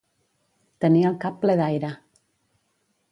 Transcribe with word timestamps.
Tenir 0.85 1.03
el 1.09 1.19
cap 1.25 1.37
ple 1.43 1.57
d'aire. 1.61 1.91